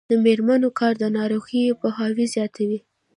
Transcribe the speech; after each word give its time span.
د 0.09 0.11
میرمنو 0.25 0.69
کار 0.79 0.93
د 0.99 1.03
ناروغیو 1.17 1.77
پوهاوی 1.81 2.25
زیاتوي. 2.35 2.79